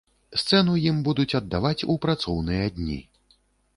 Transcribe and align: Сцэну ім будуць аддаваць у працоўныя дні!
Сцэну 0.43 0.77
ім 0.89 1.03
будуць 1.09 1.37
аддаваць 1.41 1.85
у 1.95 1.99
працоўныя 2.07 2.65
дні! 2.79 2.97